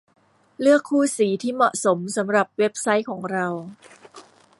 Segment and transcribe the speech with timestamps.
[0.61, 3.47] เลือกคู่สีที่เหมาะสมสำหรับเว็บไซต์ของเรา